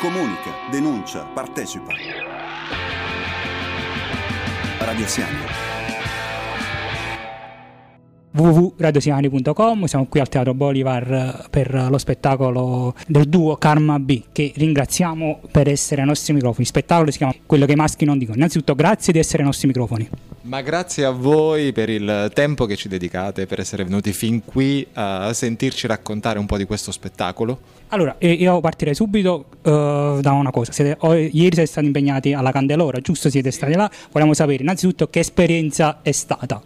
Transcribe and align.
Comunica, 0.00 0.54
denuncia, 0.70 1.24
partecipa. 1.34 1.92
Radio 4.78 5.08
Siani. 5.08 5.67
www.radiosiani.com 8.30 9.84
siamo 9.86 10.06
qui 10.06 10.20
al 10.20 10.28
Teatro 10.28 10.54
Bolivar 10.54 11.46
per 11.50 11.88
lo 11.90 11.98
spettacolo 11.98 12.94
del 13.06 13.28
duo 13.28 13.56
Karma 13.56 13.98
B 13.98 14.24
che 14.32 14.52
ringraziamo 14.54 15.40
per 15.50 15.68
essere 15.68 16.02
ai 16.02 16.06
nostri 16.06 16.32
microfoni 16.32 16.62
il 16.62 16.68
spettacolo 16.68 17.10
si 17.10 17.18
chiama 17.18 17.34
Quello 17.46 17.66
che 17.66 17.72
i 17.72 17.76
maschi 17.76 18.04
non 18.04 18.18
dicono 18.18 18.36
innanzitutto 18.36 18.74
grazie 18.74 19.12
di 19.12 19.18
essere 19.18 19.38
ai 19.38 19.44
nostri 19.44 19.66
microfoni 19.66 20.08
ma 20.48 20.62
grazie 20.62 21.04
a 21.04 21.10
voi 21.10 21.72
per 21.72 21.90
il 21.90 22.30
tempo 22.32 22.64
che 22.64 22.74
ci 22.74 22.88
dedicate, 22.88 23.44
per 23.44 23.60
essere 23.60 23.84
venuti 23.84 24.14
fin 24.14 24.42
qui 24.42 24.86
a 24.94 25.30
sentirci 25.34 25.86
raccontare 25.86 26.38
un 26.38 26.46
po' 26.46 26.56
di 26.56 26.64
questo 26.64 26.90
spettacolo. 26.90 27.58
Allora, 27.88 28.16
io 28.20 28.58
partirei 28.60 28.94
subito 28.94 29.44
uh, 29.62 30.20
da 30.20 30.32
una 30.32 30.50
cosa. 30.50 30.72
Siete, 30.72 30.96
oh, 31.00 31.12
ieri 31.14 31.30
siete 31.32 31.66
stati 31.66 31.86
impegnati 31.86 32.32
alla 32.32 32.50
Candelora, 32.50 32.98
giusto? 33.00 33.28
Siete 33.28 33.50
stati 33.50 33.74
là. 33.74 33.90
Vogliamo 34.10 34.32
sapere 34.32 34.62
innanzitutto 34.62 35.10
che 35.10 35.18
esperienza 35.18 35.98
è 36.00 36.12
stata. 36.12 36.62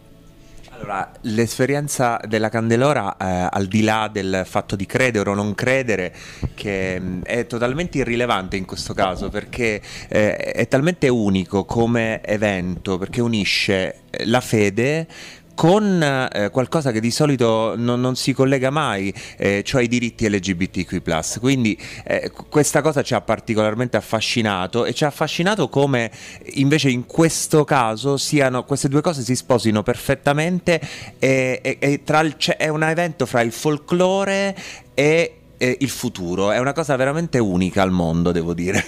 Allora, 0.82 1.12
l'esperienza 1.20 2.18
della 2.26 2.48
Candelora, 2.48 3.16
eh, 3.16 3.48
al 3.52 3.66
di 3.66 3.82
là 3.84 4.10
del 4.12 4.42
fatto 4.44 4.74
di 4.74 4.84
credere 4.84 5.30
o 5.30 5.34
non 5.34 5.54
credere, 5.54 6.12
che 6.54 6.98
mh, 6.98 7.04
mm, 7.04 7.22
è 7.22 7.46
totalmente 7.46 7.98
irrilevante 7.98 8.56
in 8.56 8.64
questo 8.64 8.92
caso, 8.92 9.28
perché 9.28 9.80
eh, 10.08 10.34
è 10.34 10.66
talmente 10.66 11.06
unico 11.06 11.64
come 11.64 12.20
evento, 12.24 12.98
perché 12.98 13.20
unisce 13.20 14.00
la 14.24 14.40
fede 14.40 15.06
con 15.54 16.02
eh, 16.02 16.50
qualcosa 16.50 16.90
che 16.92 17.00
di 17.00 17.10
solito 17.10 17.74
non, 17.76 18.00
non 18.00 18.16
si 18.16 18.32
collega 18.32 18.70
mai, 18.70 19.12
eh, 19.36 19.62
cioè 19.64 19.82
i 19.82 19.88
diritti 19.88 20.28
LGBTQ. 20.28 21.38
Quindi 21.40 21.78
eh, 22.04 22.30
questa 22.48 22.80
cosa 22.80 23.02
ci 23.02 23.14
ha 23.14 23.20
particolarmente 23.20 23.96
affascinato 23.96 24.84
e 24.84 24.92
ci 24.94 25.04
ha 25.04 25.08
affascinato 25.08 25.68
come 25.68 26.10
invece 26.54 26.90
in 26.90 27.06
questo 27.06 27.64
caso 27.64 28.16
siano, 28.16 28.64
queste 28.64 28.88
due 28.88 29.00
cose 29.00 29.22
si 29.22 29.36
sposino 29.36 29.82
perfettamente 29.82 30.80
e, 31.18 31.60
e, 31.62 31.78
e 31.78 32.00
il, 32.04 32.36
è 32.56 32.68
un 32.68 32.82
evento 32.82 33.26
fra 33.26 33.40
il 33.40 33.52
folklore 33.52 34.56
e 34.94 35.36
il 35.62 35.88
futuro, 35.88 36.50
è 36.50 36.58
una 36.58 36.72
cosa 36.72 36.96
veramente 36.96 37.38
unica 37.38 37.82
al 37.82 37.92
mondo, 37.92 38.32
devo 38.32 38.52
dire. 38.52 38.84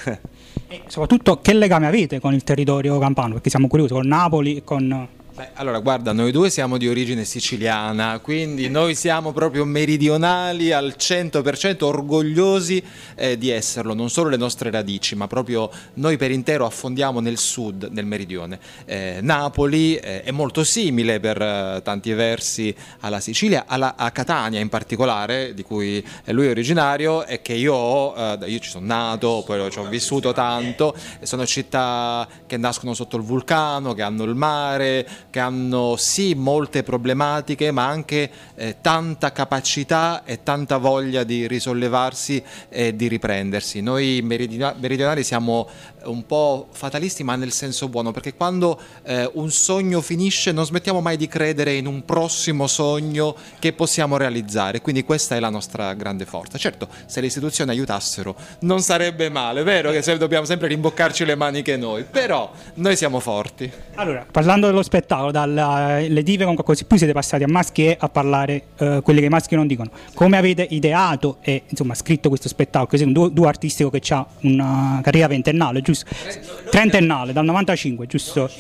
E 0.67 0.83
soprattutto 0.89 1.41
che 1.41 1.53
legame 1.53 1.87
avete 1.87 2.19
con 2.19 2.35
il 2.35 2.43
territorio 2.43 2.99
campano? 2.99 3.35
Perché 3.35 3.49
siamo 3.49 3.69
curiosi 3.69 3.93
con 3.93 4.07
Napoli 4.09 4.57
e 4.57 4.65
con 4.65 5.09
Beh, 5.37 5.49
allora 5.55 5.81
guarda, 5.81 6.13
noi 6.13 6.31
due 6.31 6.49
siamo 6.49 6.79
di 6.79 6.87
origine 6.87 7.25
siciliana, 7.25 8.21
quindi 8.21 8.69
noi 8.69 8.95
siamo 8.95 9.33
proprio 9.33 9.65
meridionali 9.65 10.71
al 10.71 10.95
100%, 10.97 11.83
orgogliosi 11.83 12.81
eh, 13.17 13.37
di 13.37 13.49
esserlo, 13.49 13.95
non 13.95 14.11
solo 14.11 14.29
le 14.29 14.37
nostre 14.37 14.71
radici, 14.71 15.17
ma 15.17 15.27
proprio 15.27 15.69
noi 15.95 16.17
per 16.19 16.31
intero 16.31 16.67
affondiamo 16.67 17.19
nel 17.19 17.37
sud, 17.37 17.89
nel 17.91 18.07
meridione. 18.07 18.61
Eh, 18.85 19.19
Napoli 19.23 19.97
eh, 19.97 20.23
è 20.23 20.31
molto 20.31 20.63
simile 20.63 21.19
per 21.19 21.43
eh, 21.43 21.81
tanti 21.83 22.13
versi 22.13 22.73
alla 23.01 23.19
Sicilia, 23.19 23.65
alla, 23.67 23.97
a 23.97 24.13
Catania 24.13 24.61
in 24.61 24.69
particolare, 24.69 25.53
di 25.53 25.65
cui 25.65 26.07
lui 26.27 26.47
è 26.47 26.51
originario 26.51 27.27
e 27.27 27.43
che 27.43 27.55
io 27.55 27.75
ho, 27.75 28.15
eh, 28.17 28.39
io 28.49 28.61
ci 28.61 28.71
sono 28.71 28.87
nato, 28.87 29.43
poi 29.45 29.69
ci 29.69 29.81
ho 29.81 29.89
vissuto 29.89 30.33
tanto, 30.33 30.95
sono 31.23 31.45
città 31.45 32.29
che 32.47 32.57
nascono 32.57 32.95
sotto 32.95 33.17
il 33.17 33.25
vulcano, 33.25 33.95
che 33.95 34.03
hanno 34.03 34.23
il 34.23 34.37
mare, 34.37 35.23
che 35.35 35.41
hanno 35.41 35.97
sì 35.97 36.35
molte 36.37 36.85
problematiche 36.85 37.73
ma 37.73 37.89
anche 37.89 38.31
eh, 38.55 38.77
tanta 38.81 39.33
capacità 39.33 40.23
e 40.23 40.45
tanta 40.45 40.77
voglia 40.77 41.25
di 41.25 41.49
risollevarsi 41.49 42.41
e 42.69 42.95
di 42.95 43.09
riprendersi. 43.09 43.81
Noi 43.81 44.23
meridionali 44.23 45.25
siamo 45.25 45.69
un 46.07 46.27
po' 46.27 46.69
fatalisti 46.71 47.23
ma 47.23 47.37
nel 47.37 47.53
senso 47.53 47.89
buono 47.89 48.11
perché 48.13 48.35
quando 48.35 48.79
eh, 49.05 49.31
un 49.35 49.51
sogno 49.51 50.01
finisce 50.01 50.53
non 50.53 50.65
smettiamo 50.65 51.01
mai 51.01 51.17
di 51.17 51.29
credere 51.29 51.75
in 51.75 51.87
un 51.87 52.05
prossimo 52.05 52.67
sogno 52.67 53.35
che 53.59 53.73
possiamo 53.73 54.17
realizzare 54.17 54.81
quindi 54.81 55.05
questa 55.05 55.37
è 55.37 55.41
la 55.41 55.51
nostra 55.51 55.95
grande 55.95 56.25
forza 56.25 56.59
certo 56.59 56.89
se 57.07 57.21
le 57.21 57.27
istituzioni 57.27 57.71
aiutassero 57.71 58.35
non 58.61 58.81
sarebbe 58.81 59.29
male 59.29 59.63
vero 59.63 59.91
che 59.91 60.03
se 60.03 60.17
dobbiamo 60.17 60.45
sempre 60.45 60.69
rimboccarci 60.69 61.25
le 61.25 61.35
maniche 61.35 61.77
noi 61.77 62.05
però 62.05 62.51
noi 62.75 62.97
siamo 62.97 63.21
forti 63.21 63.71
allora 63.95 64.27
parlando 64.31 64.67
dello 64.67 64.83
spettacolo 64.83 65.31
dalle 65.31 66.23
dive 66.23 66.45
con 66.45 66.57
così 66.57 66.85
più 66.85 66.97
siete 66.97 67.13
passati 67.13 67.43
a 67.43 67.49
maschi 67.49 67.87
e 67.87 67.97
a 67.99 68.09
parlare 68.09 68.63
eh, 68.79 69.01
quelli 69.03 69.21
che 69.21 69.27
i 69.27 69.29
maschi 69.29 69.55
non 69.55 69.67
dicono. 69.67 69.91
Come 70.15 70.37
avete 70.37 70.67
ideato 70.71 71.39
e 71.41 71.63
insomma 71.69 71.95
scritto 71.95 72.29
questo 72.29 72.49
spettacolo? 72.49 73.01
È 73.01 73.05
un 73.05 73.13
duo, 73.13 73.29
duo 73.29 73.47
artistico 73.47 73.91
che 73.91 74.03
ha 74.13 74.27
una 74.41 75.01
carriera 75.03 75.29
ventennale, 75.29 75.81
giusto? 75.81 75.94
Trentennale, 76.71 77.33
dal 77.33 77.45
95, 77.45 78.07
giusto? 78.07 78.51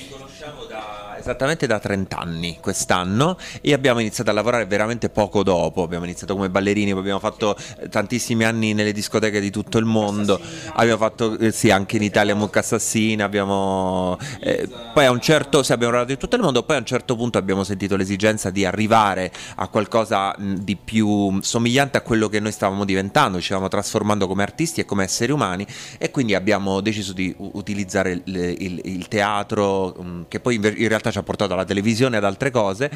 Esattamente 1.24 1.66
da 1.66 1.78
30 1.78 2.18
anni 2.18 2.58
quest'anno 2.60 3.38
e 3.62 3.72
abbiamo 3.72 4.00
iniziato 4.00 4.28
a 4.30 4.34
lavorare 4.34 4.66
veramente 4.66 5.08
poco 5.08 5.42
dopo, 5.42 5.82
abbiamo 5.82 6.04
iniziato 6.04 6.34
come 6.34 6.50
ballerini, 6.50 6.90
poi 6.90 7.00
abbiamo 7.00 7.18
fatto 7.18 7.56
eh, 7.78 7.88
tantissimi 7.88 8.44
anni 8.44 8.74
nelle 8.74 8.92
discoteche 8.92 9.40
di 9.40 9.50
tutto 9.50 9.78
il 9.78 9.86
mondo, 9.86 10.38
abbiamo 10.74 10.98
fatto 10.98 11.38
eh, 11.38 11.50
sì 11.50 11.70
anche 11.70 11.96
in 11.96 12.02
Italia 12.02 12.34
Mucca 12.34 12.60
Assassina, 12.60 13.24
abbiamo 13.24 14.18
eh, 14.40 14.68
poi 14.92 15.06
a 15.06 15.10
un 15.10 15.20
certo, 15.20 15.62
sì, 15.62 15.72
abbiamo 15.72 15.92
lavorato 15.92 16.12
in 16.12 16.18
tutto 16.18 16.36
il 16.36 16.42
mondo, 16.42 16.62
poi 16.62 16.76
a 16.76 16.80
un 16.80 16.86
certo 16.86 17.16
punto 17.16 17.38
abbiamo 17.38 17.64
sentito 17.64 17.96
l'esigenza 17.96 18.50
di 18.50 18.66
arrivare 18.66 19.32
a 19.56 19.68
qualcosa 19.68 20.34
di 20.38 20.76
più 20.76 21.40
somigliante 21.40 21.96
a 21.96 22.02
quello 22.02 22.28
che 22.28 22.38
noi 22.38 22.52
stavamo 22.52 22.84
diventando, 22.84 23.38
ci 23.38 23.46
stavamo 23.46 23.68
trasformando 23.68 24.26
come 24.26 24.42
artisti 24.42 24.80
e 24.80 24.84
come 24.84 25.04
esseri 25.04 25.32
umani 25.32 25.66
e 25.96 26.10
quindi 26.10 26.34
abbiamo 26.34 26.80
deciso 26.80 27.14
di 27.14 27.34
utilizzare 27.36 28.22
il, 28.24 28.56
il, 28.58 28.80
il 28.84 29.08
teatro 29.08 30.24
che 30.28 30.40
poi 30.40 30.56
in 30.56 30.88
realtà 30.88 31.10
ci 31.14 31.18
ha 31.18 31.22
portato 31.22 31.52
alla 31.54 31.64
televisione 31.64 32.16
e 32.16 32.18
ad 32.18 32.24
altre 32.24 32.50
cose, 32.50 32.90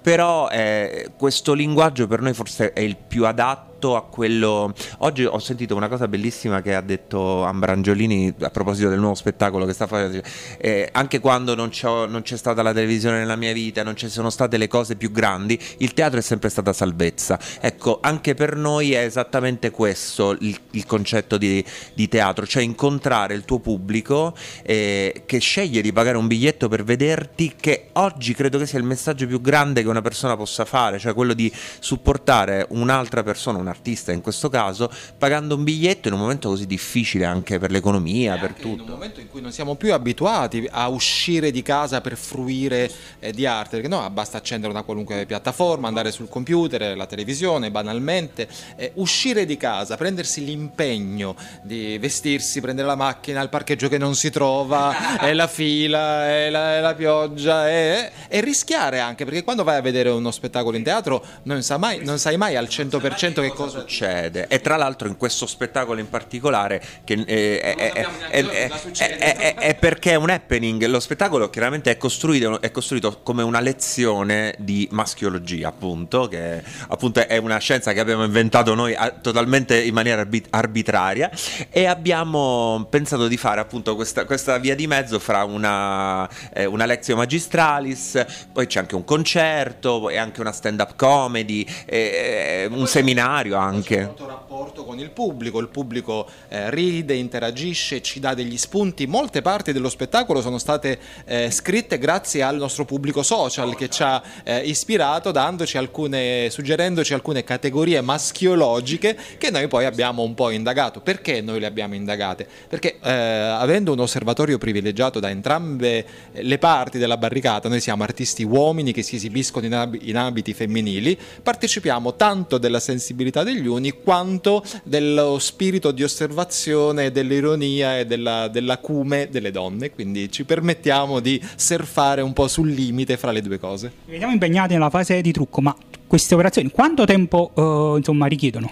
però 0.00 0.48
eh, 0.48 1.12
questo 1.16 1.54
linguaggio 1.54 2.06
per 2.06 2.20
noi 2.20 2.34
forse 2.34 2.72
è 2.72 2.80
il 2.80 2.96
più 2.96 3.26
adatto 3.26 3.71
rispetto 3.82 3.96
a 3.96 4.02
quello... 4.02 4.72
Oggi 4.98 5.24
ho 5.24 5.38
sentito 5.38 5.74
una 5.74 5.88
cosa 5.88 6.06
bellissima 6.06 6.62
che 6.62 6.74
ha 6.74 6.80
detto 6.80 7.42
Ambrangiolini 7.42 8.32
a 8.40 8.50
proposito 8.50 8.88
del 8.88 9.00
nuovo 9.00 9.14
spettacolo 9.14 9.66
che 9.66 9.72
sta 9.72 9.86
facendo. 9.86 10.22
Eh, 10.58 10.88
anche 10.92 11.18
quando 11.18 11.54
non, 11.54 11.70
non, 11.82 12.22
c'è 12.22 12.36
stata 12.36 12.62
la 12.62 12.72
televisione 12.72 13.18
nella 13.18 13.36
mia 13.36 13.52
vita, 13.52 13.82
non 13.82 13.96
ci 13.96 14.08
sono 14.08 14.30
state 14.30 14.56
le 14.56 14.68
cose 14.68 14.94
più 14.94 15.10
grandi, 15.10 15.58
il 15.78 15.92
teatro 15.94 16.18
è 16.18 16.22
sempre 16.22 16.48
stata 16.48 16.72
salvezza. 16.72 17.38
Ecco, 17.60 17.98
anche 18.00 18.34
per 18.34 18.56
noi 18.56 18.92
è 18.92 19.02
esattamente 19.04 19.70
questo 19.70 20.36
il, 20.38 20.56
il 20.70 20.86
concetto 20.86 21.36
di, 21.36 21.64
di, 21.94 22.08
teatro, 22.08 22.46
cioè 22.46 22.62
incontrare 22.62 23.34
il 23.34 23.44
tuo 23.44 23.58
pubblico 23.58 24.34
eh, 24.62 25.22
che 25.26 25.38
sceglie 25.38 25.80
di 25.80 25.92
pagare 25.92 26.16
un 26.16 26.26
biglietto 26.26 26.68
per 26.68 26.84
vederti, 26.84 27.54
che 27.58 27.88
oggi 27.92 28.34
credo 28.34 28.58
che 28.58 28.66
sia 28.66 28.78
il 28.78 28.84
messaggio 28.84 29.26
più 29.26 29.40
grande 29.40 29.82
che 29.82 29.88
una 29.88 30.02
persona 30.02 30.36
possa 30.36 30.64
fare, 30.64 30.98
cioè 30.98 31.14
quello 31.14 31.32
di 31.32 31.52
supportare 31.80 32.66
un'altra 32.70 33.22
persona, 33.22 33.58
una 33.58 33.71
artista 33.72 34.12
in 34.12 34.20
questo 34.20 34.48
caso, 34.48 34.90
pagando 35.18 35.56
un 35.56 35.64
biglietto 35.64 36.08
in 36.08 36.14
un 36.14 36.20
momento 36.20 36.48
così 36.48 36.66
difficile 36.66 37.24
anche 37.24 37.58
per 37.58 37.70
l'economia, 37.70 38.38
per 38.38 38.52
tutto. 38.52 38.82
In 38.82 38.88
un 38.88 38.94
momento 38.94 39.20
in 39.20 39.28
cui 39.28 39.40
non 39.40 39.52
siamo 39.52 39.74
più 39.74 39.92
abituati 39.92 40.68
a 40.70 40.88
uscire 40.88 41.50
di 41.50 41.62
casa 41.62 42.00
per 42.00 42.16
fruire 42.16 42.90
eh, 43.18 43.32
di 43.32 43.46
arte, 43.46 43.80
perché 43.80 43.88
no, 43.88 44.08
basta 44.10 44.38
accendere 44.38 44.72
una 44.72 44.82
qualunque 44.82 45.26
piattaforma, 45.26 45.88
andare 45.88 46.12
sul 46.12 46.28
computer, 46.28 46.96
la 46.96 47.06
televisione, 47.06 47.70
banalmente, 47.70 48.48
eh, 48.76 48.92
uscire 48.94 49.44
di 49.44 49.56
casa, 49.56 49.96
prendersi 49.96 50.44
l'impegno 50.44 51.34
di 51.62 51.98
vestirsi, 51.98 52.60
prendere 52.60 52.86
la 52.86 52.94
macchina, 52.94 53.40
il 53.40 53.48
parcheggio 53.48 53.88
che 53.88 53.98
non 53.98 54.14
si 54.14 54.30
trova, 54.30 55.18
e 55.20 55.32
la 55.32 55.46
fila, 55.46 56.30
e 56.30 56.50
la, 56.50 56.76
e 56.76 56.80
la 56.80 56.94
pioggia, 56.94 57.68
e, 57.68 58.10
e, 58.28 58.40
rischiare 58.40 59.00
anche, 59.00 59.24
perché 59.24 59.42
quando 59.42 59.64
vai 59.64 59.76
a 59.76 59.80
vedere 59.80 60.10
uno 60.10 60.30
spettacolo 60.30 60.76
in 60.76 60.82
teatro 60.82 61.24
non, 61.44 61.62
sa 61.62 61.78
mai, 61.78 62.04
non 62.04 62.18
sai 62.18 62.36
mai 62.36 62.56
al 62.56 62.66
100% 62.66 63.40
che 63.40 63.52
cosa 63.52 63.61
cosa 63.64 63.80
succede. 63.80 64.46
E 64.48 64.60
tra 64.60 64.76
l'altro 64.76 65.08
in 65.08 65.16
questo 65.16 65.46
spettacolo 65.46 66.00
in 66.00 66.08
particolare, 66.08 66.82
che 67.04 67.22
eh, 67.26 67.60
è, 67.60 68.06
è, 68.30 69.54
è, 69.54 69.74
perché 69.74 70.12
è 70.12 70.14
un 70.14 70.30
happening, 70.30 70.84
lo 70.86 71.00
spettacolo 71.00 71.50
chiaramente 71.50 71.90
è 71.90 71.96
costruito, 71.96 72.60
è 72.60 72.70
costruito 72.70 73.20
come 73.22 73.42
una 73.42 73.60
lezione 73.60 74.54
di 74.58 74.88
maschiologia, 74.90 75.68
appunto, 75.68 76.28
che 76.28 76.62
appunto 76.88 77.26
è 77.26 77.36
una 77.36 77.58
scienza 77.58 77.92
che 77.92 78.00
abbiamo 78.00 78.24
inventato 78.24 78.74
noi 78.74 78.96
totalmente 79.20 79.80
in 79.80 79.94
maniera 79.94 80.26
arbitraria. 80.50 81.30
E 81.70 81.86
abbiamo 81.86 82.86
pensato 82.90 83.28
di 83.28 83.36
fare 83.36 83.60
appunto 83.60 83.94
questa, 83.94 84.24
questa 84.24 84.58
via 84.58 84.74
di 84.74 84.86
mezzo 84.86 85.18
fra 85.18 85.44
una, 85.44 86.28
eh, 86.52 86.64
una 86.64 86.86
lezione 86.86 87.20
magistralis, 87.20 88.24
poi 88.52 88.66
c'è 88.66 88.80
anche 88.80 88.94
un 88.94 89.04
concerto, 89.04 90.08
e 90.08 90.16
anche 90.16 90.40
una 90.40 90.52
stand-up 90.52 90.94
comedy, 90.96 91.66
eh, 91.86 92.68
un 92.70 92.86
seminario 92.86 93.51
anche. 93.52 94.16
Rapporto 94.52 94.84
con 94.84 94.98
il 94.98 95.10
pubblico, 95.10 95.58
il 95.60 95.68
pubblico 95.68 96.28
eh, 96.48 96.68
ride, 96.70 97.14
interagisce, 97.14 98.02
ci 98.02 98.20
dà 98.20 98.34
degli 98.34 98.58
spunti. 98.58 99.06
Molte 99.06 99.40
parti 99.40 99.72
dello 99.72 99.88
spettacolo 99.88 100.42
sono 100.42 100.58
state 100.58 100.98
eh, 101.24 101.50
scritte 101.50 101.96
grazie 101.96 102.42
al 102.42 102.56
nostro 102.56 102.84
pubblico 102.84 103.22
social 103.22 103.74
che 103.74 103.88
ci 103.88 104.02
ha 104.02 104.22
eh, 104.44 104.58
ispirato, 104.58 105.30
alcune, 105.32 106.50
suggerendoci 106.50 107.14
alcune 107.14 107.44
categorie 107.44 108.02
maschiologiche 108.02 109.16
che 109.38 109.50
noi 109.50 109.68
poi 109.68 109.86
abbiamo 109.86 110.22
un 110.22 110.34
po' 110.34 110.50
indagato. 110.50 111.00
Perché 111.00 111.40
noi 111.40 111.58
le 111.58 111.66
abbiamo 111.66 111.94
indagate? 111.94 112.46
Perché 112.68 112.98
eh, 113.02 113.10
avendo 113.10 113.92
un 113.92 114.00
osservatorio 114.00 114.58
privilegiato 114.58 115.18
da 115.18 115.30
entrambe 115.30 116.04
le 116.32 116.58
parti 116.58 116.98
della 116.98 117.16
barricata, 117.16 117.70
noi 117.70 117.80
siamo 117.80 118.02
artisti 118.02 118.42
uomini 118.42 118.92
che 118.92 119.02
si 119.02 119.16
esibiscono 119.16 119.64
in 119.64 120.16
abiti 120.16 120.52
femminili, 120.52 121.18
partecipiamo 121.42 122.16
tanto 122.16 122.58
della 122.58 122.80
sensibilità 122.80 123.42
degli 123.42 123.66
uni 123.66 123.92
quanto 123.92 124.41
dello 124.82 125.38
spirito 125.38 125.90
di 125.92 126.02
osservazione, 126.02 127.10
dell'ironia 127.10 127.98
e 127.98 128.06
della, 128.06 128.48
dell'acume 128.48 129.28
delle 129.30 129.50
donne, 129.50 129.90
quindi 129.90 130.30
ci 130.30 130.44
permettiamo 130.44 131.20
di 131.20 131.40
surfare 131.56 132.20
un 132.20 132.32
po' 132.32 132.48
sul 132.48 132.70
limite 132.70 133.16
fra 133.16 133.30
le 133.30 133.42
due 133.42 133.58
cose. 133.58 133.92
Vi 134.04 134.12
Vediamo 134.12 134.32
impegnati 134.32 134.72
nella 134.72 134.90
fase 134.90 135.20
di 135.20 135.32
trucco, 135.32 135.60
ma 135.60 135.76
queste 136.06 136.34
operazioni 136.34 136.70
quanto 136.70 137.04
tempo 137.04 137.52
eh, 137.54 137.98
insomma, 137.98 138.26
richiedono? 138.26 138.70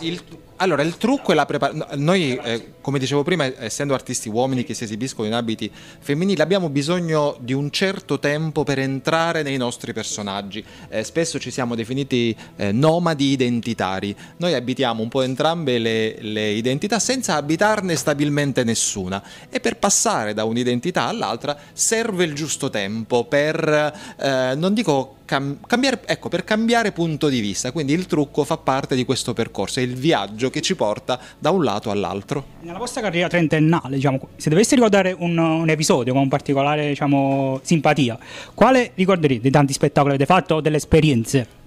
Il, 0.00 0.22
allora, 0.60 0.82
il 0.82 0.98
trucco 0.98 1.32
è 1.32 1.34
la 1.34 1.46
preparazione. 1.46 1.96
Noi, 1.96 2.36
eh, 2.36 2.72
come 2.82 2.98
dicevo 2.98 3.22
prima, 3.22 3.50
essendo 3.62 3.94
artisti 3.94 4.28
uomini 4.28 4.62
che 4.62 4.74
si 4.74 4.84
esibiscono 4.84 5.26
in 5.26 5.32
abiti 5.32 5.70
femminili, 5.72 6.40
abbiamo 6.42 6.68
bisogno 6.68 7.36
di 7.40 7.54
un 7.54 7.70
certo 7.70 8.18
tempo 8.18 8.62
per 8.62 8.78
entrare 8.78 9.42
nei 9.42 9.56
nostri 9.56 9.94
personaggi. 9.94 10.62
Eh, 10.90 11.02
spesso 11.02 11.38
ci 11.38 11.50
siamo 11.50 11.74
definiti 11.74 12.36
eh, 12.56 12.72
nomadi 12.72 13.30
identitari. 13.30 14.14
Noi 14.36 14.52
abitiamo 14.52 15.02
un 15.02 15.08
po' 15.08 15.22
entrambe 15.22 15.78
le, 15.78 16.16
le, 16.20 16.50
identità 16.50 16.98
senza 16.98 17.36
abitarne 17.36 17.96
stabilmente 17.96 18.62
nessuna. 18.62 19.22
E 19.48 19.60
per 19.60 19.78
passare 19.78 20.34
da 20.34 20.44
un'identità 20.44 21.04
all'altra 21.04 21.56
serve 21.72 22.24
il 22.24 22.34
giusto 22.34 22.68
tempo 22.68 23.24
per, 23.24 24.14
eh, 24.18 24.54
non 24.56 24.74
dico 24.74 25.16
cam- 25.30 25.58
cambiare, 25.64 26.00
ecco, 26.06 26.28
per 26.28 26.42
cambiare 26.42 26.90
punto 26.90 27.28
di 27.28 27.38
vista. 27.38 27.70
Quindi 27.70 27.92
il 27.92 28.06
trucco 28.06 28.42
fa 28.42 28.56
parte 28.56 28.96
di 28.96 29.04
questo 29.04 29.32
percorso, 29.32 29.78
è 29.78 29.82
il 29.84 29.94
viaggio 29.94 30.50
che 30.50 30.60
ci 30.60 30.74
porta 30.74 31.20
da 31.38 31.50
un 31.50 31.62
lato 31.62 31.92
all'altro. 31.92 32.44
Nella 32.62 32.78
vostra 32.78 33.00
carriera 33.00 33.28
trentennale, 33.28 33.94
diciamo, 33.94 34.20
se 34.36 34.50
doveste 34.50 34.74
ricordare 34.74 35.14
un, 35.16 35.38
un 35.38 35.68
episodio 35.68 36.12
con 36.12 36.26
particolare 36.28 36.88
diciamo, 36.88 37.60
simpatia, 37.62 38.18
quale 38.54 38.90
ricorderete 38.94 39.40
dei 39.40 39.50
tanti 39.52 39.72
spettacoli 39.72 40.16
che 40.16 40.22
avete 40.24 40.32
fatto 40.32 40.56
o 40.56 40.60
delle 40.60 40.78
esperienze? 40.78 41.58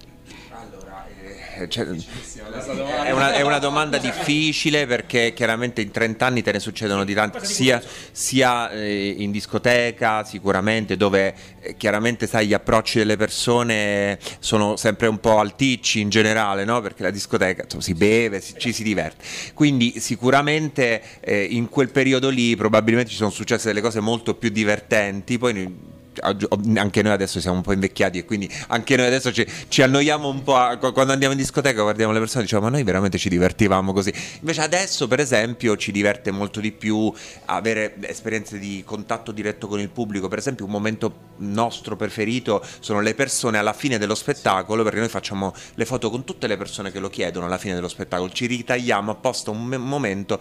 Eh, 1.56 1.68
cioè, 1.68 1.86
è, 1.86 3.10
una, 3.12 3.32
è 3.32 3.40
una, 3.42 3.58
domanda 3.58 3.98
difficile 3.98 4.86
perché 4.86 5.32
chiaramente 5.32 5.80
in 5.80 5.92
30 5.92 6.26
anni 6.26 6.42
te 6.42 6.50
ne 6.50 6.58
succedono 6.58 7.04
di 7.04 7.14
tanti, 7.14 7.44
sia, 7.46 7.80
sia 8.10 8.70
eh, 8.70 9.14
in 9.18 9.30
discoteca 9.30 10.24
sicuramente 10.24 10.96
dove 10.96 11.34
eh, 11.60 11.76
chiaramente 11.76 12.26
sai 12.26 12.48
gli 12.48 12.54
approcci 12.54 12.98
delle 12.98 13.16
persone 13.16 14.18
sono 14.40 14.76
sempre 14.76 15.06
un 15.06 15.20
po' 15.20 15.38
alticci 15.38 16.00
in 16.00 16.08
generale, 16.08 16.64
no? 16.64 16.80
perché 16.80 17.04
la 17.04 17.10
discoteca 17.10 17.62
insomma, 17.62 17.82
si 17.82 17.94
beve, 17.94 18.40
si, 18.40 18.54
ci 18.58 18.72
si 18.72 18.82
diverte. 18.82 19.24
Quindi 19.54 20.00
sicuramente 20.00 21.02
eh, 21.20 21.44
in 21.44 21.68
quel 21.68 21.90
periodo 21.90 22.30
lì 22.30 22.56
probabilmente 22.56 23.10
ci 23.10 23.16
sono 23.16 23.30
successe 23.30 23.68
delle 23.68 23.80
cose 23.80 24.00
molto 24.00 24.34
più 24.34 24.48
divertenti, 24.48 25.38
poi 25.38 25.92
anche 26.20 27.02
noi 27.02 27.12
adesso 27.12 27.40
siamo 27.40 27.56
un 27.56 27.62
po' 27.62 27.72
invecchiati 27.72 28.18
e 28.18 28.24
quindi 28.24 28.50
anche 28.68 28.96
noi 28.96 29.06
adesso 29.06 29.32
ci, 29.32 29.46
ci 29.68 29.82
annoiamo 29.82 30.28
un 30.28 30.42
po' 30.42 30.56
a, 30.56 30.76
quando 30.76 31.12
andiamo 31.12 31.32
in 31.32 31.38
discoteca 31.38 31.82
guardiamo 31.82 32.12
le 32.12 32.18
persone 32.18 32.42
e 32.42 32.44
diciamo 32.44 32.64
ma 32.64 32.70
noi 32.70 32.82
veramente 32.82 33.18
ci 33.18 33.28
divertivamo 33.28 33.92
così. 33.92 34.12
Invece 34.40 34.60
adesso 34.60 35.08
per 35.08 35.20
esempio 35.20 35.76
ci 35.76 35.92
diverte 35.92 36.30
molto 36.30 36.60
di 36.60 36.72
più 36.72 37.12
avere 37.46 37.94
esperienze 38.02 38.58
di 38.58 38.82
contatto 38.84 39.32
diretto 39.32 39.66
con 39.66 39.80
il 39.80 39.90
pubblico. 39.90 40.28
Per 40.28 40.38
esempio 40.38 40.64
un 40.64 40.70
momento 40.70 41.32
nostro 41.38 41.96
preferito 41.96 42.64
sono 42.80 43.00
le 43.00 43.14
persone 43.14 43.58
alla 43.58 43.72
fine 43.72 43.98
dello 43.98 44.14
spettacolo 44.14 44.82
perché 44.82 44.98
noi 44.98 45.08
facciamo 45.08 45.52
le 45.74 45.84
foto 45.84 46.10
con 46.10 46.24
tutte 46.24 46.46
le 46.46 46.56
persone 46.56 46.92
che 46.92 47.00
lo 47.00 47.10
chiedono 47.10 47.46
alla 47.46 47.58
fine 47.58 47.74
dello 47.74 47.88
spettacolo. 47.88 48.30
Ci 48.30 48.46
ritagliamo 48.46 49.10
apposta 49.10 49.50
un 49.50 49.66
momento 49.66 50.38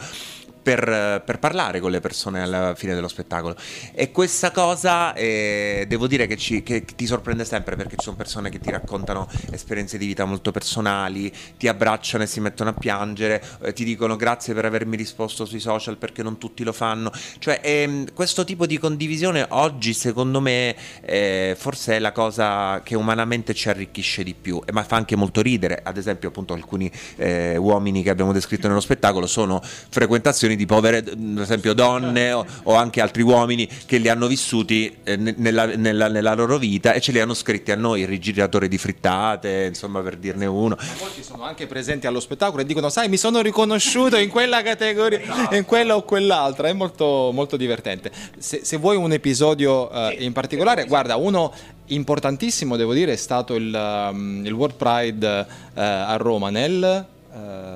per, 0.64 1.22
per, 1.26 1.40
parlare 1.40 1.82
con 1.82 1.92
le 1.92 2.00
persone 2.00 2.42
alla 2.42 2.74
fine 2.74 2.96
dello 2.96 3.10
spettacolo. 3.10 3.56
E 3.94 4.12
questa 4.12 4.52
cosa 4.52 5.14
eh, 5.14 5.86
devo 5.88 6.08
dire 6.08 6.26
che, 6.26 6.38
ci, 6.38 6.64
che, 6.64 6.86
ti 6.86 7.06
sorprende 7.06 7.44
sempre 7.44 7.76
perché 7.76 7.98
ci 7.98 8.06
sono 8.06 8.16
persone 8.16 8.50
che 8.50 8.60
ti 8.60 8.72
raccontano 8.72 9.28
esperienze 9.52 9.98
di 9.98 10.08
vita 10.08 10.24
molto 10.26 10.52
personali, 10.52 11.32
ti 11.58 11.68
abbracciano 11.68 12.24
e 12.24 12.28
si 12.28 12.40
mettono 12.40 12.70
a 12.70 12.74
piangere, 12.74 13.44
eh, 13.62 13.74
ti 13.74 13.84
dicono 13.84 14.16
grazie 14.16 14.54
per 14.54 14.66
avermi 14.66 14.96
risposto 14.96 15.46
sui 15.46 15.60
social 15.60 15.98
perché 15.98 16.24
non 16.24 16.38
tutti 16.38 16.64
lo 16.64 16.72
fanno. 16.72 17.12
Cioè, 17.40 17.60
ehm, 17.62 18.14
questo 18.14 18.46
tipo 18.46 18.66
di 18.66 18.78
condivisione 18.78 19.46
oggi, 19.50 19.94
secondo 19.94 20.40
me, 20.40 20.76
eh, 21.02 21.56
forse 21.60 21.98
è 21.98 22.00
la 22.00 22.14
cosa 22.14 22.82
che 22.84 22.96
umanamente 22.96 23.54
ci 23.54 23.68
arricchisce 23.68 24.24
di 24.24 24.34
più, 24.34 24.62
ma 24.72 24.84
fa 24.84 24.96
anche 24.96 25.18
molto 25.18 25.42
ridere. 25.42 25.82
Ad 25.84 25.98
esempio, 25.98 26.30
appunto, 26.30 26.54
alcuni 26.54 26.90
eh, 27.18 27.58
uomini 27.58 28.02
che 28.02 28.10
abbiamo 28.10 28.32
descritto 28.32 28.68
nello 28.68 28.80
spettacolo 28.80 29.28
sono 29.28 29.62
frequentazioni 29.64 30.53
situazioni 30.54 30.56
di 30.56 30.66
povere, 30.66 30.98
ad 30.98 31.40
esempio 31.40 31.74
donne 31.74 32.32
o, 32.32 32.46
o 32.64 32.76
anche 32.76 33.02
altri 33.02 33.22
uomini 33.22 33.68
che 33.86 33.98
li 33.98 34.10
hanno 34.10 34.28
vissuti 34.28 34.96
eh, 35.04 35.16
nella, 35.16 35.66
nella, 35.66 36.08
nella, 36.08 36.34
loro 36.34 36.58
vita 36.58 36.94
e 36.94 37.02
ce 37.02 37.12
li 37.12 37.20
hanno 37.20 37.34
scritti 37.34 37.72
a 37.72 37.76
noi, 37.76 38.02
il 38.02 38.08
rigiratore 38.08 38.68
di 38.68 38.78
frittate, 38.78 39.66
insomma 39.68 40.02
per 40.02 40.18
dirne 40.18 40.46
uno. 40.46 40.76
Ma 40.80 40.86
molti 41.00 41.24
sono 41.24 41.44
anche 41.44 41.68
presenti 41.68 42.08
allo 42.08 42.20
spettacolo 42.20 42.62
e 42.62 42.66
dicono, 42.66 42.90
sai, 42.90 43.10
mi 43.10 43.18
sono 43.18 43.42
riconosciuto 43.42 44.18
in 44.18 44.30
quella 44.30 44.62
categoria, 44.62 45.22
esatto. 45.22 45.56
in 45.56 45.66
quella 45.66 45.96
o 45.96 46.04
quell'altra, 46.04 46.68
è 46.68 46.74
molto, 46.74 47.32
molto 47.34 47.58
divertente. 47.58 48.12
Se, 48.38 48.62
se 48.64 48.78
vuoi 48.78 48.96
un 48.96 49.12
episodio 49.12 49.90
uh, 49.92 50.14
in 50.18 50.34
particolare, 50.34 50.86
guarda, 50.86 51.16
uno 51.16 51.54
importantissimo, 51.88 52.76
devo 52.76 52.94
dire, 52.94 53.14
è 53.14 53.18
stato 53.18 53.56
il, 53.56 53.74
um, 54.12 54.46
il 54.46 54.52
World 54.52 54.76
Pride 54.76 55.48
uh, 55.48 55.80
a 55.80 56.16
Roma 56.18 56.50
nel... 56.50 57.08
Uh, 57.34 57.73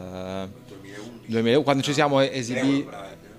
2001, 1.27 1.63
quando 1.63 1.83
ci 1.83 1.93
siamo 1.93 2.19
esibiti 2.21 2.85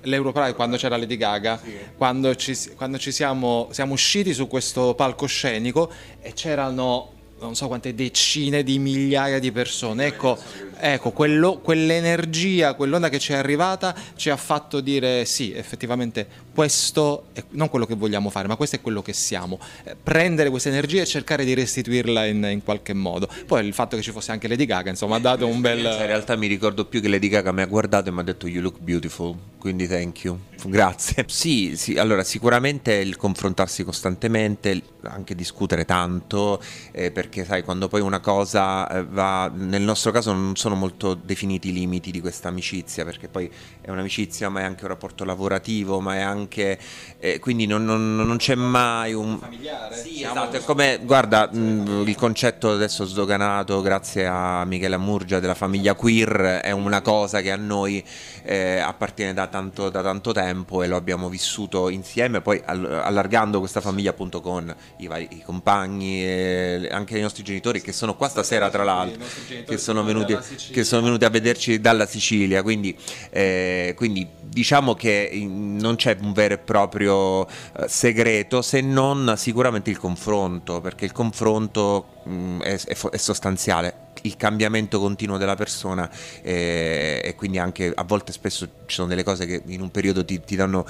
l'Europride 0.03 0.55
quando 0.55 0.77
c'era 0.77 0.97
Lady 0.97 1.17
Gaga, 1.17 1.59
sì. 1.63 1.77
quando, 1.97 2.35
ci, 2.37 2.57
quando 2.77 2.99
ci 2.99 3.13
siamo, 3.13 3.69
siamo 3.73 3.93
usciti 3.95 4.33
su 4.33 4.47
questo 4.47 4.95
palcoscenico 4.95 5.91
e 6.21 6.33
c'erano 6.33 7.13
non 7.41 7.55
so 7.55 7.67
quante 7.69 7.95
decine 7.95 8.63
di 8.63 8.79
migliaia 8.79 9.39
di 9.39 9.53
persone. 9.53 10.07
Ecco, 10.07 10.39
ecco 10.79 11.11
quello, 11.11 11.59
quell'energia, 11.59 12.75
quell'onda 12.75 13.09
che 13.09 13.19
ci 13.19 13.33
è 13.33 13.37
arrivata 13.37 13.95
ci 14.17 14.31
ha 14.31 14.37
fatto 14.37 14.81
dire 14.81 15.25
sì, 15.25 15.53
effettivamente 15.53 16.47
questo 16.59 17.27
è 17.35 17.45
non 17.51 17.69
quello 17.69 17.87
che 17.87 17.95
vogliamo 17.95 18.31
fare, 18.31 18.49
ma 18.49 18.57
questo 18.57 18.75
è 18.77 18.81
quello 18.81 19.01
che 19.01 19.13
siamo. 19.13 19.61
Eh, 19.85 19.95
prendere 19.95 20.51
questa 20.51 20.71
energia 20.71 21.03
e 21.03 21.07
cercare 21.07 21.45
di 21.45 21.55
restituirla 21.55 22.27
in, 22.27 22.43
in, 22.51 22.65
qualche 22.65 22.95
modo. 22.95 23.29
Poi 23.47 23.65
il 23.65 23.73
fatto 23.73 23.95
che 23.95 24.03
ci 24.03 24.11
fosse 24.11 24.33
anche 24.33 24.49
Lady 24.49 24.65
Gaga, 24.65 24.91
insomma, 24.91 25.17
ha 25.17 25.21
dato 25.21 25.47
un 25.47 25.61
bel... 25.61 25.79
In 25.79 26.07
realtà 26.07 26.35
mi 26.35 26.49
ricordo 26.49 26.85
più 26.87 27.01
che 27.01 27.07
Lady 27.07 27.29
Gaga 27.29 27.53
mi 27.53 27.63
ha 27.63 27.67
guardato 27.67 28.09
e 28.09 28.13
mi 28.13 28.19
ha 28.19 28.25
detto 28.25 28.49
you 28.49 28.61
look 28.61 28.81
beautiful, 28.81 29.37
quindi 29.57 29.87
thank 29.87 30.25
you, 30.25 30.37
grazie. 30.65 31.27
Sì, 31.39 31.77
sì, 31.77 31.97
allora 31.97 32.25
sicuramente 32.25 32.95
il 32.95 33.17
confrontarsi 33.17 33.85
costantemente, 33.85 34.83
anche 35.03 35.37
discutere 35.37 35.85
tanto, 35.85 36.61
eh, 36.91 37.13
perché 37.13 37.28
sai, 37.45 37.63
quando 37.63 37.89
poi 37.89 38.01
una 38.01 38.21
cosa 38.21 38.89
eh, 38.89 39.05
va, 39.05 39.51
nel 39.55 39.83
nostro 39.83 40.11
caso 40.11 40.33
non 40.33 40.57
sono 40.57 40.75
molto 40.75 41.15
definiti 41.15 41.69
i 41.69 41.73
limiti 41.73 42.11
di 42.11 42.21
questa 42.21 42.49
amicizia, 42.49 43.05
perché 43.05 43.29
poi 43.29 43.51
è 43.81 43.91
un'amicizia 43.91 44.49
ma 44.49 44.61
è 44.61 44.65
anche 44.65 44.85
un 44.85 44.89
rapporto 44.89 45.25
lavorativo, 45.25 46.01
ma 46.01 46.17
è 46.17 46.21
anche 46.21 46.79
eh, 47.19 47.39
quindi 47.39 47.67
non, 47.67 47.85
non, 47.85 48.17
non, 48.17 48.37
c'è 48.37 48.55
mai 48.55 49.13
un... 49.13 49.39
Familiare? 49.39 49.97
Sì, 49.97 50.23
esatto, 50.23 50.57
è 50.57 50.65
come, 50.65 51.01
guarda, 51.03 51.49
mh, 51.51 52.05
il 52.07 52.17
concetto 52.17 52.71
adesso 52.71 53.05
sdoganato 53.05 53.81
grazie 53.81 54.27
a 54.27 54.65
Michele 54.65 54.97
Murgia 54.97 55.41
della 55.41 55.55
famiglia 55.55 55.95
queer 55.95 56.61
è 56.63 56.71
una 56.71 57.01
cosa 57.01 57.41
che 57.41 57.51
a 57.51 57.57
noi 57.57 58.05
eh, 58.43 58.79
appartiene 58.79 59.35
da 59.35 59.47
tanto, 59.47 59.89
da 59.91 60.03
tanto, 60.03 60.33
tempo 60.33 60.83
e 60.83 60.87
lo 60.87 60.97
abbiamo 60.97 61.29
vissuto 61.29 61.89
insieme, 61.89 62.41
poi 62.41 62.63
allargando 62.65 63.59
questa 63.59 63.81
famiglia 63.81 64.11
appunto 64.11 64.41
con 64.41 64.75
i 64.99 65.07
vari 65.07 65.29
i 65.31 65.43
compagni 65.43 66.23
e 66.25 66.89
anche 66.91 67.18
i 67.19 67.23
nostri 67.23 67.43
genitori 67.43 67.81
che 67.81 67.93
sono 67.93 68.17
qua 68.17 68.29
stasera 68.29 68.71
tra 68.71 68.85
l'altro, 68.85 69.25
che 69.67 69.79
sono, 69.79 70.03
venuti, 70.03 70.37
che 70.71 70.85
sono 70.85 71.03
venuti 71.03 71.25
a 71.25 71.31
vederci 71.31 71.81
dalla 71.81 72.07
Sicilia, 72.07 72.63
quindi, 72.63 72.97
eh, 73.31 73.95
quindi 73.97 74.27
diciamo 74.43 74.95
che 74.95 75.31
non 75.47 75.97
c'è 75.97 76.17
un 76.21 76.33
vero 76.33 76.55
e 76.55 76.59
proprio 76.59 77.47
eh, 77.47 77.87
segreto 77.87 78.63
se 78.63 78.81
non 78.81 79.35
sicuramente 79.37 79.91
il 79.91 79.99
confronto, 79.99 80.81
perché 80.81 81.05
il 81.05 81.13
confronto 81.13 82.07
mh, 82.25 82.33
mm, 82.33 82.61
è, 82.63 82.81
è, 82.81 82.97
è 83.11 83.17
sostanziale. 83.17 84.07
Il 84.23 84.37
cambiamento 84.37 84.99
continuo 84.99 85.39
della 85.39 85.55
persona 85.55 86.11
eh, 86.43 87.21
e 87.23 87.35
quindi 87.37 87.59
anche 87.59 87.93
a 87.95 88.03
volte 88.03 88.33
spesso 88.33 88.67
ci 88.87 88.97
sono 88.97 89.07
delle 89.07 89.23
cose 89.23 89.47
che 89.47 89.63
in 89.67 89.81
un 89.81 89.93
periodo 89.93 90.25
ti, 90.25 90.41
ti 90.41 90.57
danno 90.57 90.85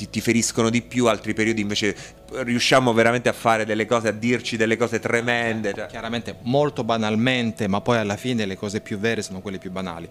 ti, 0.00 0.08
ti, 0.08 0.20
feriscono 0.22 0.70
di 0.70 0.80
più, 0.80 1.06
altri 1.06 1.34
periodi 1.34 1.60
invece 1.60 1.94
riusciamo 2.32 2.92
veramente 2.94 3.28
a 3.28 3.32
fare 3.32 3.66
delle 3.66 3.84
cose, 3.84 4.08
a 4.08 4.12
dirci 4.12 4.56
delle 4.56 4.76
cose 4.78 4.98
tremende. 4.98 5.74
Cioè. 5.74 5.86
Chiaramente 5.86 6.36
molto 6.42 6.84
banalmente, 6.84 7.68
ma 7.68 7.82
poi 7.82 7.98
alla 7.98 8.16
fine 8.16 8.46
le 8.46 8.56
cose 8.56 8.80
più 8.80 8.98
vere 8.98 9.20
sono 9.20 9.40
quelle 9.40 9.58
più 9.58 9.70
banali. 9.70 10.08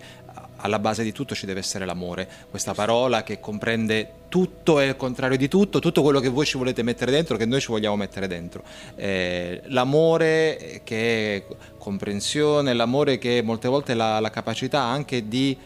Alla 0.58 0.78
base 0.78 1.04
di 1.04 1.12
tutto 1.12 1.34
ci 1.34 1.46
deve 1.46 1.62
essere 1.62 1.86
l'amore, 1.86 2.28
questa 2.50 2.74
parola 2.74 3.24
che 3.24 3.40
comprende 3.40 4.12
tutto 4.28 4.80
e 4.80 4.88
il 4.88 4.96
contrario 4.98 5.38
di 5.38 5.48
tutto, 5.48 5.80
tutto 5.80 6.04
quello 6.04 6.20
che 6.20 6.28
voi 6.28 6.46
ci 6.46 6.58
volete 6.58 6.84
mettere 6.84 7.12
dentro, 7.12 7.38
che 7.38 7.46
noi 7.46 7.62
ci 7.62 7.68
vogliamo 7.68 7.96
mettere 7.96 8.28
dentro. 8.28 8.62
Eh, 8.96 9.62
l'amore 9.68 10.82
che 10.84 11.36
è 11.36 11.44
comprensione, 11.78 12.74
l'amore 12.74 13.18
che 13.18 13.42
molte 13.42 13.70
volte 13.70 13.94
è 13.94 13.96
la, 13.96 14.20
la 14.20 14.30
capacità 14.30 14.82
anche 14.82 15.28
di 15.28 15.58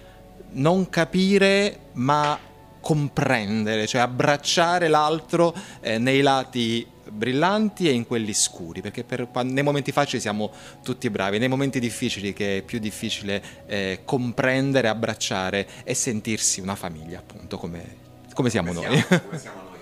non 0.55 0.87
capire 0.89 1.77
ma 1.93 2.37
comprendere, 2.83 3.87
cioè 3.87 4.01
abbracciare 4.01 4.89
l'altro 4.89 5.55
eh, 5.79 5.97
nei 5.97 6.19
lati 6.19 6.85
brillanti 7.09 7.87
e 7.87 7.91
in 7.93 8.05
quelli 8.05 8.33
scuri, 8.33 8.81
perché 8.81 9.05
per, 9.05 9.29
nei 9.43 9.63
momenti 9.63 9.93
facili 9.93 10.19
siamo 10.21 10.51
tutti 10.83 11.09
bravi, 11.09 11.37
nei 11.37 11.47
momenti 11.47 11.79
difficili 11.79 12.33
che 12.33 12.57
è 12.57 12.61
più 12.61 12.79
difficile 12.79 13.41
eh, 13.67 14.01
comprendere, 14.03 14.89
abbracciare 14.89 15.65
e 15.85 15.93
sentirsi 15.93 16.59
una 16.59 16.75
famiglia, 16.75 17.19
appunto, 17.19 17.57
come, 17.57 17.95
come 18.33 18.49
siamo 18.49 18.73
come 18.73 18.87
noi. 18.87 18.99
Siamo, 18.99 19.23
come 19.23 19.39
siamo 19.39 19.61
noi. 19.63 19.72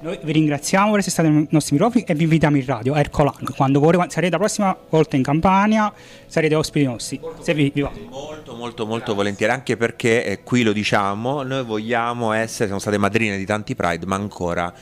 Noi 0.00 0.18
vi 0.22 0.32
ringraziamo 0.32 0.90
per 0.90 0.98
essere 0.98 1.12
stati 1.12 1.28
nei 1.30 1.46
nostri 1.50 1.74
microfoni 1.74 2.04
e 2.04 2.14
vi 2.14 2.24
invitiamo 2.24 2.56
in 2.56 2.66
radio 2.66 2.92
a 2.92 2.98
Ercolano. 2.98 3.48
Quando 3.56 3.80
voi 3.80 3.94
sarete 4.08 4.32
la 4.32 4.38
prossima 4.38 4.76
volta 4.90 5.16
in 5.16 5.22
Campania, 5.22 5.92
sarete 6.26 6.54
ospiti 6.54 6.84
nostri. 6.84 7.18
Se 7.40 7.54
vi, 7.54 7.70
vi 7.74 7.80
va. 7.80 7.90
Molto, 8.10 8.54
molto, 8.54 8.86
molto 8.86 9.14
volentieri, 9.14 9.52
anche 9.52 9.76
perché 9.76 10.24
eh, 10.24 10.42
qui 10.42 10.62
lo 10.62 10.72
diciamo, 10.72 11.42
noi 11.42 11.64
vogliamo 11.64 12.32
essere, 12.32 12.66
siamo 12.66 12.78
state 12.78 12.98
madrine 12.98 13.38
di 13.38 13.46
tanti 13.46 13.74
Pride, 13.74 14.04
ma 14.04 14.16
ancora 14.16 14.72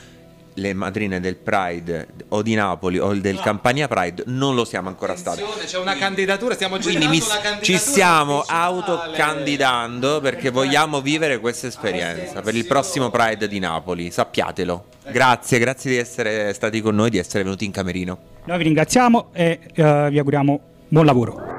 le 0.55 0.73
madrine 0.73 1.19
del 1.19 1.35
Pride 1.35 2.07
o 2.29 2.41
di 2.41 2.53
Napoli 2.55 2.97
o 2.99 3.13
del 3.13 3.39
Campania 3.39 3.87
Pride 3.87 4.23
non 4.27 4.55
lo 4.55 4.65
siamo 4.65 4.87
ancora 4.89 5.15
stati. 5.15 5.43
C'è 5.65 5.77
una 5.77 5.95
candidatura, 5.95 6.53
stiamo 6.53 6.77
Quindi 6.77 7.07
mi- 7.07 7.21
ci 7.61 7.77
stiamo 7.77 8.43
autocandidando 8.47 10.19
perché 10.21 10.49
vogliamo 10.49 11.01
vivere 11.01 11.39
questa 11.39 11.67
esperienza 11.67 12.41
per 12.41 12.55
il 12.55 12.65
prossimo 12.65 13.09
Pride 13.09 13.47
di 13.47 13.59
Napoli, 13.59 14.11
sappiatelo. 14.11 14.85
Grazie, 15.11 15.59
grazie 15.59 15.91
di 15.91 15.97
essere 15.97 16.53
stati 16.53 16.81
con 16.81 16.95
noi, 16.95 17.09
di 17.09 17.17
essere 17.17 17.43
venuti 17.43 17.65
in 17.65 17.71
camerino. 17.71 18.17
Noi 18.45 18.57
vi 18.57 18.63
ringraziamo 18.63 19.29
e 19.33 19.59
eh, 19.73 20.07
vi 20.09 20.17
auguriamo 20.17 20.59
buon 20.87 21.05
lavoro. 21.05 21.53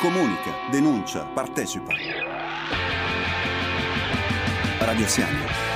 Comunica, 0.00 0.50
denuncia, 0.70 1.20
partecipa. 1.32 1.92
Radio 4.80 5.06
Siani. 5.06 5.71